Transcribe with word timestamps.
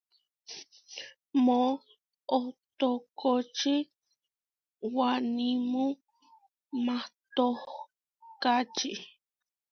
Moʼotókoči 1.45 3.75
wanímu 4.95 5.85
matohkáči. 6.85 8.91